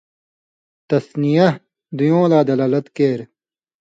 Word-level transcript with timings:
تَثنِیَہ، 0.89 1.47
دُیُوں 1.97 2.25
لا 2.31 2.39
دلالت 2.47 2.85
کېر 2.95 3.19